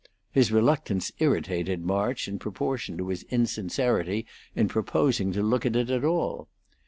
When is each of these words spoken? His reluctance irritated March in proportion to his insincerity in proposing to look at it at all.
His 0.31 0.51
reluctance 0.51 1.11
irritated 1.19 1.85
March 1.85 2.27
in 2.27 2.39
proportion 2.39 2.97
to 2.97 3.09
his 3.09 3.21
insincerity 3.29 4.25
in 4.55 4.67
proposing 4.67 5.31
to 5.33 5.43
look 5.43 5.63
at 5.63 5.75
it 5.75 5.91
at 5.91 6.03
all. 6.03 6.47